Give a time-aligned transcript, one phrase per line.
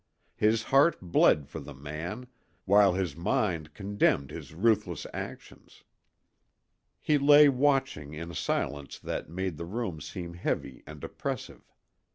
[0.35, 2.25] His heart bled for the man,
[2.65, 5.83] while his mind condemned his ruthless actions.
[6.99, 11.71] He lay watching in a silence that made the room seem heavy and oppressive.